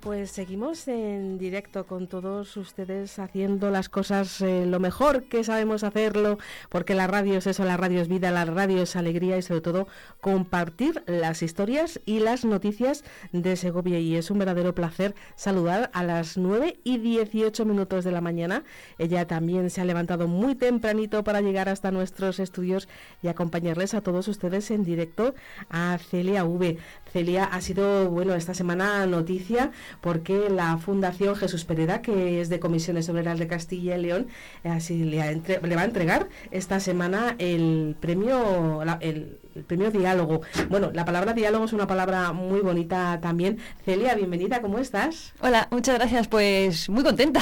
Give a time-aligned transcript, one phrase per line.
[0.00, 5.82] Pues seguimos en directo con todos ustedes haciendo las cosas eh, lo mejor que sabemos
[5.82, 9.42] hacerlo, porque la radio es eso, la radio es vida, la radio es alegría y
[9.42, 9.88] sobre todo
[10.20, 13.98] compartir las historias y las noticias de Segovia.
[13.98, 18.62] Y es un verdadero placer saludar a las 9 y 18 minutos de la mañana.
[18.98, 22.88] Ella también se ha levantado muy tempranito para llegar hasta nuestros estudios
[23.20, 25.34] y acompañarles a todos ustedes en directo
[25.70, 26.78] a Celia V.
[27.12, 32.60] Celia ha sido, bueno, esta semana noticia porque la Fundación Jesús Pereda, que es de
[32.60, 34.28] Comisiones Obreras de Castilla y León,
[34.64, 40.42] eh, así le, va a entregar esta semana el premio, el, premio diálogo.
[40.68, 43.58] Bueno, la palabra diálogo es una palabra muy bonita también.
[43.84, 45.32] Celia, bienvenida, ¿cómo estás?
[45.40, 47.40] Hola, muchas gracias, pues muy contenta.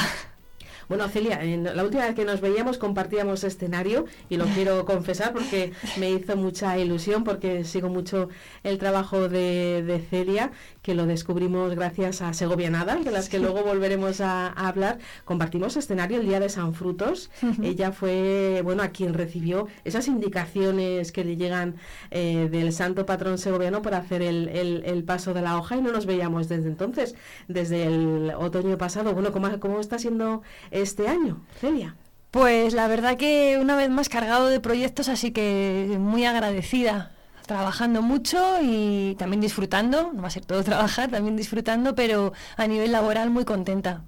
[0.89, 5.33] Bueno, Celia, en la última vez que nos veíamos compartíamos escenario y lo quiero confesar
[5.33, 8.29] porque me hizo mucha ilusión porque sigo mucho
[8.63, 10.53] el trabajo de, de Celia
[10.87, 14.99] que lo descubrimos gracias a Segovianada, de las que luego volveremos a, hablar.
[15.25, 17.29] Compartimos escenario el día de San Frutos.
[17.61, 21.75] Ella fue, bueno, a quien recibió esas indicaciones que le llegan
[22.13, 25.91] eh, del santo patrón segoviano para hacer el, el, paso de la hoja y no
[25.91, 27.17] nos veíamos desde entonces,
[27.49, 29.13] desde el otoño pasado.
[29.13, 30.43] Bueno, ¿cómo, cómo está siendo
[30.83, 31.97] este año, Celia?
[32.31, 37.13] Pues la verdad que una vez más cargado de proyectos, así que muy agradecida
[37.47, 42.67] trabajando mucho y también disfrutando, no va a ser todo trabajar, también disfrutando, pero a
[42.67, 44.03] nivel laboral muy contenta.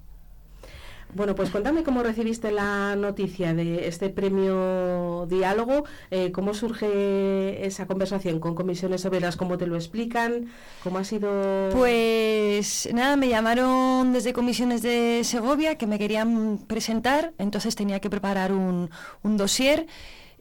[1.15, 7.87] Bueno, pues cuéntame cómo recibiste la noticia de este premio Diálogo, eh, cómo surge esa
[7.87, 10.51] conversación con comisiones obreras, cómo te lo explican,
[10.83, 11.69] cómo ha sido...
[11.71, 18.11] Pues nada, me llamaron desde comisiones de Segovia que me querían presentar, entonces tenía que
[18.11, 18.91] preparar un,
[19.23, 19.87] un dossier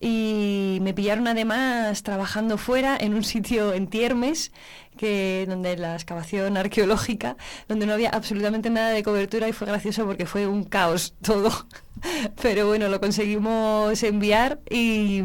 [0.01, 4.53] y me pillaron además trabajando fuera en un sitio en Tiermes,
[4.97, 7.37] que, donde la excavación arqueológica,
[7.69, 11.51] donde no había absolutamente nada de cobertura y fue gracioso porque fue un caos todo.
[12.43, 15.19] Pero bueno, lo conseguimos enviar y,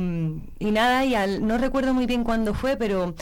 [0.59, 3.13] y nada, y al, no recuerdo muy bien cuándo fue, pero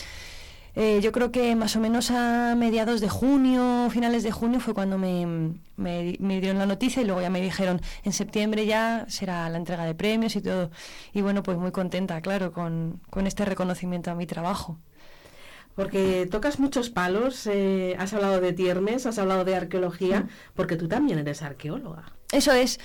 [0.76, 4.74] eh, yo creo que más o menos a mediados de junio, finales de junio, fue
[4.74, 9.50] cuando me, me, dieron la noticia y luego ya me dijeron, en septiembre ya será
[9.50, 10.72] la entrega de premios y todo.
[11.14, 14.80] Y bueno, pues muy contenta, claro, con, con este reconocimiento a mi trabajo.
[15.76, 20.88] Porque tocas muchos palos, eh, has hablado de tiermes, has hablado de arqueología, porque tú
[20.88, 22.14] también eres arqueóloga.
[22.32, 22.80] Eso es.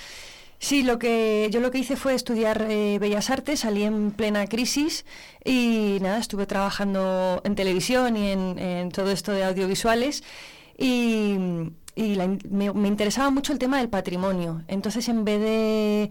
[0.58, 4.46] Sí, lo que yo lo que hice fue estudiar eh, Bellas Artes, salí en plena
[4.46, 5.04] crisis
[5.44, 10.24] y nada, estuve trabajando en televisión y en, todo esto de audiovisuales
[10.78, 11.36] y,
[11.96, 14.62] me, interesaba mucho el tema del patrimonio.
[14.68, 16.10] Entonces, en vez de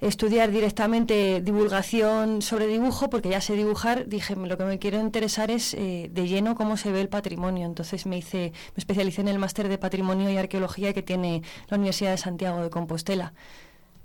[0.00, 5.50] estudiar directamente divulgación sobre dibujo, porque ya sé dibujar, dije, lo que me quiero interesar
[5.50, 7.66] es eh, de lleno cómo se ve el patrimonio.
[7.66, 11.76] Entonces me hice, me especialicé en el máster de patrimonio y arqueología que tiene la
[11.76, 13.32] Universidad de Santiago de Compostela.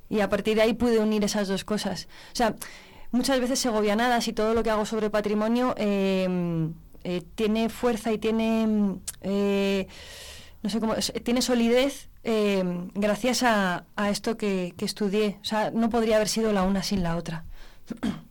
[0.09, 2.07] Y a partir de ahí pude unir esas dos cosas.
[2.33, 2.55] O sea,
[3.11, 6.73] muchas veces segovianadas y todo lo que hago sobre patrimonio em,
[7.03, 9.87] eh, tiene fuerza y tiene, eh,
[10.63, 15.37] no sé cómo, tiene solidez em, gracias a, a esto que, que estudié.
[15.41, 17.43] O sea, no podría haber sido la una sin la otra.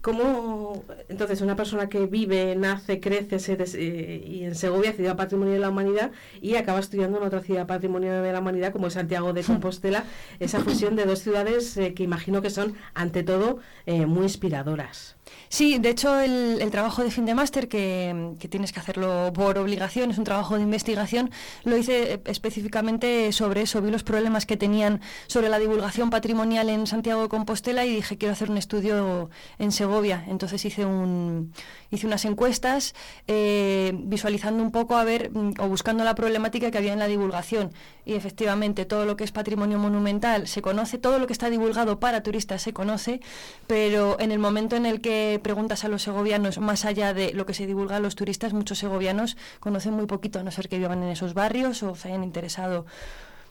[0.00, 5.54] ¿Cómo, entonces, una persona que vive, nace, crece se eh, y en Segovia, ciudad patrimonio
[5.54, 8.94] de la humanidad, y acaba estudiando en otra ciudad patrimonio de la humanidad, como es
[8.94, 10.04] Santiago de Compostela,
[10.38, 15.16] esa fusión de dos ciudades eh, que imagino que son, ante todo, eh, muy inspiradoras?
[15.48, 20.10] Sí, de hecho el, trabajo de fin de máster, que, tienes que hacerlo por obligación,
[20.10, 21.30] es un trabajo de investigación,
[21.64, 26.86] lo hice específicamente sobre eso, vi los problemas que tenían sobre la divulgación patrimonial en
[26.86, 29.28] Santiago de Compostela y dije quiero hacer un estudio
[29.58, 29.97] en Segovia.
[30.04, 31.52] Entonces hice, un,
[31.90, 32.94] hice unas encuestas
[33.26, 37.08] eh, visualizando un poco a ver mm, o buscando la problemática que había en la
[37.08, 37.72] divulgación.
[38.04, 41.98] Y efectivamente todo lo que es patrimonio monumental se conoce, todo lo que está divulgado
[41.98, 43.20] para turistas se conoce,
[43.66, 47.44] pero en el momento en el que preguntas a los segovianos, más allá de lo
[47.44, 50.78] que se divulga a los turistas, muchos segovianos conocen muy poquito, a no ser que
[50.78, 52.86] vivan en esos barrios o se hayan interesado.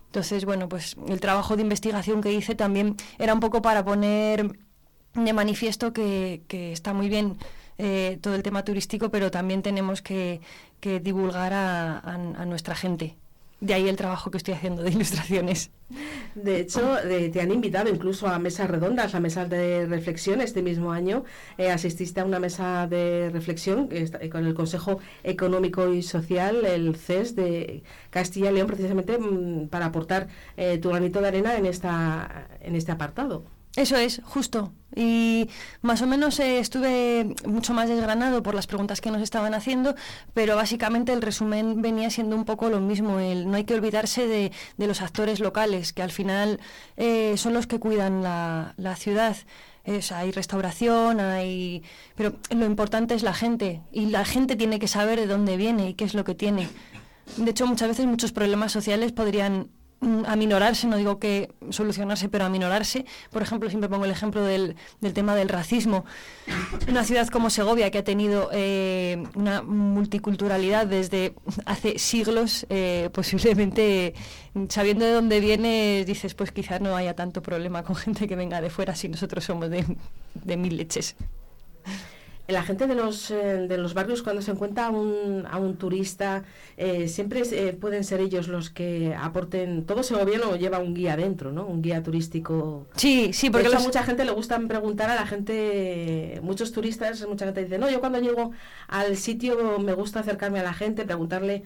[0.08, 4.58] Entonces, bueno, pues el trabajo de investigación que hice también era un poco para poner
[5.18, 7.38] de manifiesto que, está muy bien
[7.78, 10.42] eh, todo el tema turístico, pero también tenemos que,
[10.82, 13.16] divulgar a nuestra gente.
[13.60, 15.72] De ahí el trabajo que estoy haciendo de ilustraciones.
[16.36, 16.98] De hecho,
[17.32, 20.42] te han invitado incluso a mesas redondas, a mesas de reflexión.
[20.42, 21.24] Este mismo año
[21.58, 26.96] eh, asististe a una mesa de reflexión eh, con el Consejo Económico y Social, el
[26.96, 31.66] CES de Castilla y León, precisamente mm, para aportar eh, tu granito de arena en,
[31.66, 33.57] esta, en este apartado.
[33.78, 34.74] Eso es, justo.
[34.96, 35.52] Y
[35.84, 39.94] más o menos eh, estuve mucho más desgranado por las preguntas que nos estaban haciendo,
[40.34, 43.20] pero básicamente el resumen venía siendo un poco lo mismo.
[43.20, 46.60] El, no hay que olvidarse de, los actores locales, que al final
[46.96, 49.38] eh, son los que cuidan la, ciudad.
[49.86, 51.84] hay restauración, hay...
[52.16, 53.84] Pero lo importante es la gente.
[53.92, 56.68] Y la gente tiene que saber de dónde viene y qué es lo que tiene.
[57.36, 59.70] De hecho, muchas veces muchos problemas sociales podrían
[60.28, 63.06] aminorarse, no digo que solucionarse, pero aminorarse.
[63.32, 64.76] Por ejemplo, siempre pongo el ejemplo del,
[65.14, 66.06] tema del racismo.
[66.88, 71.34] Una ciudad como Segovia, que ha tenido eh, una multiculturalidad desde
[71.66, 74.14] hace siglos, eh, posiblemente
[74.70, 78.62] sabiendo de dónde viene, dices, pues quizás no haya tanto problema con gente que venga
[78.62, 79.86] de fuera si nosotros somos de,
[80.34, 81.16] de mil leches
[82.48, 85.76] la gente de los, eh, de los barrios cuando se encuentra a un, a un
[85.76, 86.44] turista,
[86.78, 91.18] eh, siempre eh, pueden ser ellos los que aporten, todo ese gobierno lleva un guía
[91.18, 91.66] dentro, ¿no?
[91.66, 92.88] Un guía turístico.
[92.96, 97.46] Sí, sí, porque a mucha gente le gusta preguntar a la gente, muchos turistas, mucha
[97.46, 98.52] gente dice, no, yo cuando llego
[98.88, 101.64] al sitio me gusta acercarme a la gente, preguntarle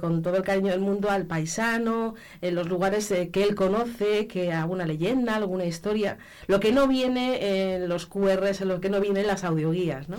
[0.00, 4.52] con todo el cariño del mundo al paisano, en los lugares que él conoce, que
[4.52, 9.00] alguna leyenda, alguna historia, lo que no viene en los QRs, en lo que no
[9.00, 10.16] viene en las audioguías, ¿no?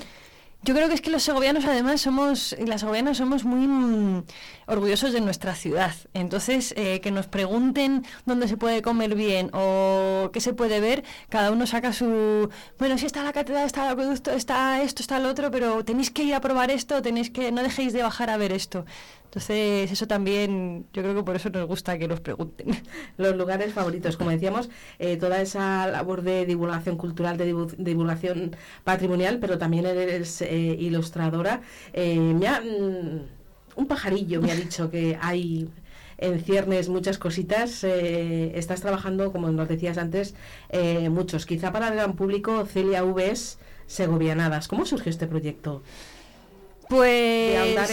[0.65, 4.23] Yo creo que es que los segovianos además somos, las segovianas somos muy mm,
[4.65, 5.93] orgullosos de nuestra ciudad.
[6.15, 11.03] Entonces, eh, que nos pregunten dónde se puede comer bien o qué se puede ver,
[11.29, 15.19] cada uno saca su, bueno, si está la catedral, está el acueducto, está esto, está
[15.19, 18.31] lo otro, pero tenéis que ir a probar esto, tenéis que, no dejéis de bajar
[18.31, 18.85] a ver esto.
[19.35, 22.67] Entonces, eso también, yo creo que por eso nos gusta que nos pregunten.
[23.17, 28.55] Los lugares favoritos, como decíamos, eh, toda esa labor de divulgación cultural, de divulgación
[28.85, 31.59] patrimonial, pero también eres eh, ilustradora.
[31.91, 35.67] Eh, mm, un pajarillo me ha dicho que hay
[36.17, 37.83] en ciernes muchas cositas.
[37.83, 40.33] estás trabajando, como nos decías antes,
[41.09, 41.45] muchos.
[41.45, 44.69] Quizá para el gran público, Celia Vs Segovianadas.
[44.69, 45.83] ¿Cómo surgió este proyecto?
[46.87, 47.89] Pues,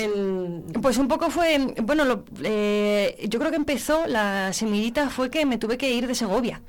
[0.82, 5.58] pues un poco fue, bueno, eh, yo creo que empezó, la semillita fue que me
[5.58, 6.60] tuve que ir de Segovia.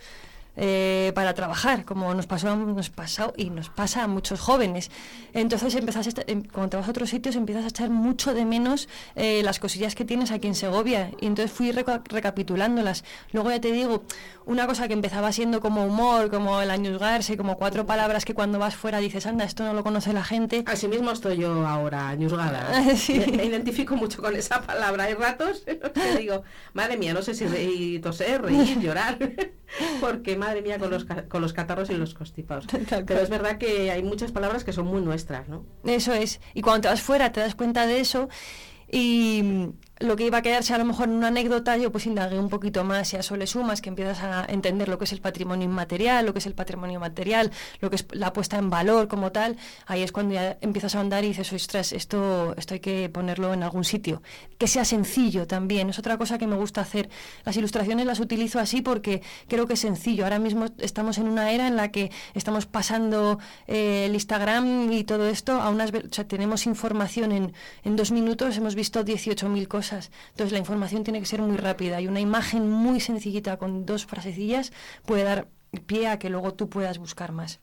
[0.56, 4.92] Eh, para trabajar, como nos pasó, nos pasó y nos pasa a muchos jóvenes.
[5.34, 8.88] Entonces, empezás em, cuando te vas a otros sitios, empiezas a echar mucho de menos
[9.16, 11.12] eh, las cosillas que tienes aquí en Segovia.
[11.20, 13.04] Y entonces fui recapitulándolas.
[13.32, 14.04] Luego ya te digo,
[14.46, 18.60] una cosa que empezaba siendo como humor, como el añusgarse, como cuatro palabras que cuando
[18.60, 20.64] vas fuera dices, anda, esto no lo conoce la gente.
[20.68, 22.70] Así mismo estoy yo ahora, añusgada.
[23.36, 25.06] Me, identifico mucho con esa palabra.
[25.06, 29.18] Hay ratos que digo, madre mía, no sé si reír, toser, reír, llorar.
[30.02, 32.66] Porque madre mía con los, con los catarros y los constipados.
[33.08, 35.66] Pero es verdad que hay muchas palabras que son muy nuestras, ¿no?
[35.84, 36.40] Eso es.
[36.54, 38.30] Y cuando te vas fuera te das cuenta de eso
[38.92, 39.72] y
[40.04, 42.50] lo que iba a quedarse a lo mejor en una anécdota, yo pues indagué un
[42.50, 45.22] poquito más y a eso le sumas que empiezas a entender lo que es el
[45.22, 49.08] patrimonio inmaterial, lo que es el patrimonio material, lo que es la puesta en valor
[49.08, 49.56] como tal,
[49.88, 53.54] ahí es cuando ya empiezas a andar y dices, ostras, esto, esto hay que ponerlo
[53.54, 54.22] en algún sitio.
[54.58, 57.10] Que sea sencillo también, es otra cosa que me gusta hacer.
[57.46, 60.26] Las ilustraciones las utilizo así porque creo que es sencillo.
[60.26, 65.06] Ahora mismo estamos en una era en la que estamos pasando eh, el Instagram y
[65.06, 65.94] todo esto a unas...
[66.28, 67.54] Tenemos información en,
[67.86, 69.93] en dos minutos, hemos visto 18.000 cosas
[70.30, 74.06] entonces la información tiene que ser muy rápida y una imagen muy sencillita con dos
[74.06, 74.72] frasecillas
[75.06, 75.48] puede dar
[75.86, 77.60] pie a que luego tú puedas buscar más.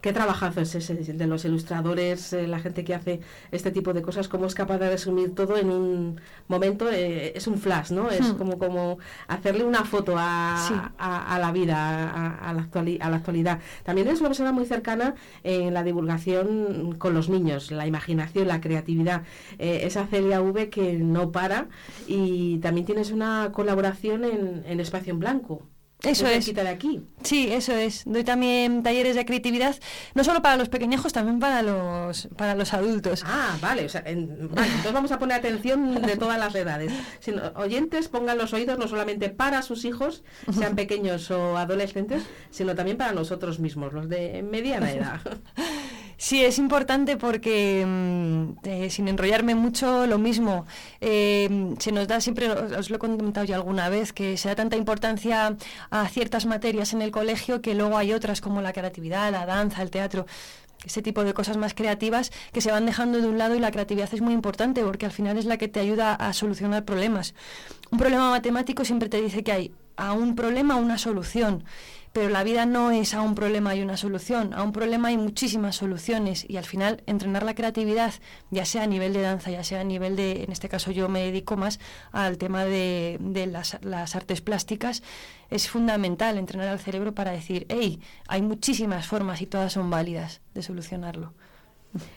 [0.00, 3.20] ¿Qué trabajazo es ese de los ilustradores, eh, la gente que hace
[3.52, 4.28] este tipo de cosas?
[4.28, 6.90] ¿Cómo es capaz de resumir todo en un momento?
[6.90, 8.10] Eh, es un flash, ¿no?
[8.10, 8.36] Es hmm.
[8.38, 8.98] como, como
[9.28, 12.68] hacerle una foto a, la vida, a, la
[13.00, 13.60] a la actualidad.
[13.84, 18.60] También es una persona muy cercana en la divulgación con los niños, la imaginación, la
[18.60, 19.22] creatividad.
[19.58, 21.68] Eh, esa Celia V que no para
[22.06, 25.62] y también tienes una colaboración en, en Espacio en Blanco.
[26.02, 26.54] Eso es.
[26.54, 27.02] De aquí.
[27.22, 28.04] Sí, eso es.
[28.06, 29.76] Doy también talleres de creatividad,
[30.14, 33.22] no solo para los pequeños, también para los para los adultos.
[33.26, 33.86] Ah, vale.
[34.04, 36.92] entonces vamos a poner atención de todas las edades.
[37.56, 40.22] oyentes pongan los oídos no solamente para sus hijos,
[40.56, 45.20] sean pequeños o adolescentes, sino también para nosotros mismos, los de mediana edad.
[46.22, 50.66] Sí, es importante porque, mm, eh, sin enrollarme mucho, lo mismo,
[51.00, 54.54] eh, se nos da siempre, os lo he comentado ya alguna vez, que se da
[54.54, 55.56] tanta importancia
[55.90, 59.80] a ciertas materias en el colegio que luego hay otras como la creatividad, la danza,
[59.82, 60.26] el teatro
[60.84, 63.70] ese tipo de cosas más creativas que se van dejando de un lado y la
[63.70, 67.34] creatividad es muy importante porque al final es la que te ayuda a solucionar problemas.
[67.90, 71.64] Un problema matemático siempre te dice que hay a un problema una solución
[72.12, 75.16] pero la vida no es a un problema y una solución, a un problema hay
[75.16, 78.14] muchísimas soluciones y al final entrenar la creatividad,
[78.50, 81.08] ya sea a nivel de danza, ya sea a nivel de, en este caso yo
[81.08, 81.78] me dedico más
[82.10, 83.18] al tema de,
[83.50, 85.02] las, las, artes plásticas,
[85.50, 90.40] es fundamental entrenar al cerebro para decir, hey, hay muchísimas formas y todas son válidas
[90.54, 91.32] de solucionarlo.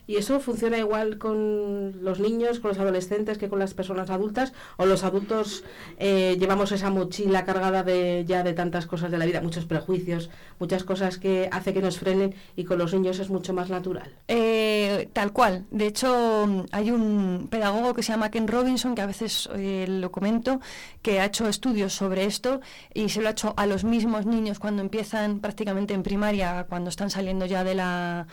[0.06, 4.53] ¿Y eso funciona igual con los niños, con los adolescentes que con las personas adultas?
[4.77, 5.63] ¿O los adultos
[5.98, 10.30] eh, llevamos esa mochila cargada de ya de tantas cosas de la vida, muchos prejuicios,
[10.60, 14.13] muchas cosas que hace que nos frenen y con los niños es mucho más natural?
[14.27, 15.65] Eh, tal cual.
[15.72, 20.12] De hecho, hay un pedagogo que se llama Ken Robinson, que a veces eh, lo
[20.12, 20.60] comento,
[21.01, 22.62] que ha hecho estudios sobre esto
[22.94, 26.89] y se lo ha hecho a los mismos niños cuando empiezan prácticamente en primaria, cuando
[26.89, 28.27] están saliendo ya de la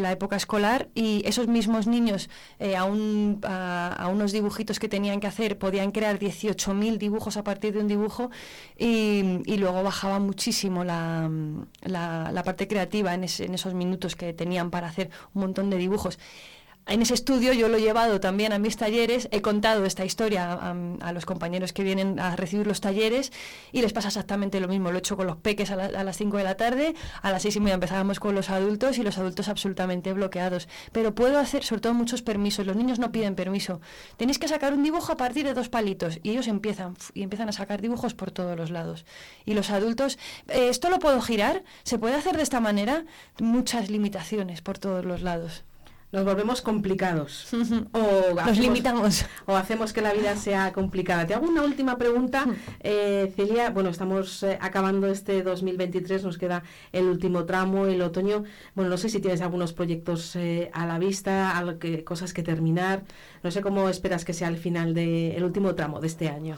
[0.00, 5.20] la época escolar y esos mismos niños eh, a, un, a, unos dibujitos que tenían
[5.20, 8.30] que hacer podían crear 18.000 dibujos a partir de un dibujo
[8.76, 11.30] y, luego bajaba muchísimo la,
[11.82, 16.18] la, la parte creativa en esos minutos que tenían para hacer un montón de dibujos
[16.86, 20.52] en ese estudio yo lo he llevado también a mis talleres, he contado esta historia
[20.52, 23.32] a, los compañeros que vienen a recibir los talleres
[23.72, 24.90] y les pasa exactamente lo mismo.
[24.90, 27.56] Lo he hecho con los peques a, las 5 de la tarde, a las 6
[27.56, 30.68] y media empezábamos con los adultos y los adultos absolutamente bloqueados.
[30.92, 33.80] Pero puedo hacer sobre todo muchos permisos, los niños no piden permiso.
[34.18, 37.48] Tenéis que sacar un dibujo a partir de dos palitos y ellos empiezan y empiezan
[37.48, 39.06] a sacar dibujos por todos los lados.
[39.46, 41.64] Y los adultos, eh, ¿esto lo puedo girar?
[41.82, 43.04] ¿Se puede hacer de esta manera?
[43.40, 45.64] Muchas limitaciones por todos los lados
[46.14, 47.48] nos volvemos complicados.
[47.92, 49.26] o nos limitamos.
[49.46, 51.26] O hacemos que la vida sea complicada.
[51.26, 52.46] Te hago una última pregunta,
[52.80, 53.70] eh, Celia.
[53.70, 58.44] Bueno, estamos eh, acabando este 2023, nos queda el último tramo, el otoño.
[58.76, 62.44] Bueno, no sé si tienes algunos proyectos eh, a la vista, algo que, cosas que
[62.44, 63.02] terminar.
[63.42, 66.56] No sé cómo esperas que sea el final del último tramo de este año.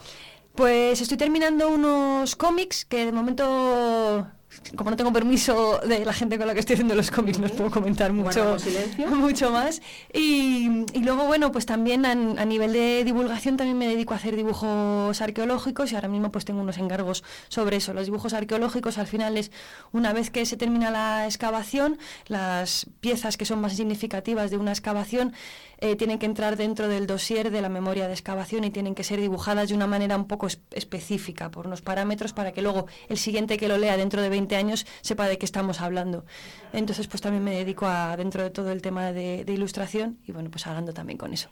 [0.55, 4.27] Pues estoy terminando unos cómics que de momento
[4.77, 7.47] como no tengo permiso de la gente con la que estoy haciendo los cómics, no
[7.47, 8.57] os puedo comentar mucho,
[9.11, 9.81] mucho más.
[10.13, 14.37] Y, y, luego, bueno, pues también a, nivel de divulgación también me dedico a hacer
[14.37, 17.93] dibujos arqueológicos y ahora mismo pues tengo unos encargos sobre eso.
[17.93, 19.51] Los dibujos arqueológicos al final es
[19.93, 24.73] una vez que se termina la excavación, las piezas que son más significativas de una
[24.73, 25.35] excavación
[25.79, 29.05] eh, tienen que entrar dentro del dossier de la memoria de excavación y tienen que
[29.05, 33.19] ser dibujadas de una manera un poco específica, por unos parámetros, para que luego el
[33.19, 36.25] siguiente que lo lea dentro de 20 años sepa de qué estamos hablando.
[36.73, 40.51] Entonces, pues también me dedico a, dentro de todo el tema de, ilustración y bueno,
[40.51, 41.49] pues hablando también con eso.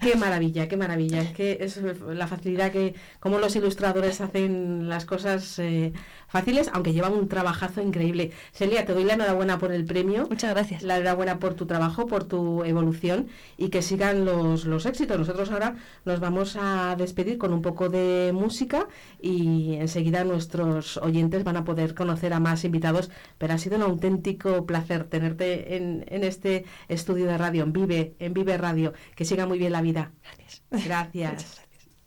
[0.00, 1.20] Qué maravilla, qué maravilla.
[1.22, 5.92] Es que es la facilidad que, como los ilustradores hacen las cosas eh,
[6.28, 8.30] fáciles, aunque llevan un trabajazo increíble.
[8.52, 10.28] Celia, te doy la enhorabuena por el premio.
[10.30, 10.82] Muchas gracias.
[10.84, 13.26] La enhorabuena por tu trabajo, por tu evolución
[13.56, 15.18] y que sigan los, los éxitos.
[15.18, 15.74] Nosotros ahora
[16.04, 18.86] nos vamos a despedir con un poco de música
[19.20, 23.82] y enseguida nuestros oyentes van a poder conocer a más invitados, pero ha sido un
[23.82, 28.92] auténtico placer tenerte en, en este estudio de radio, en Vive, en Vive Radio.
[29.16, 29.87] Que siga muy bien la vida.
[29.92, 30.62] Gracias.
[30.70, 31.67] Gracias.